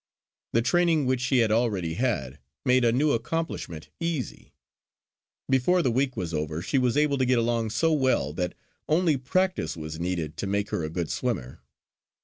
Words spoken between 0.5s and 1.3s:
The training which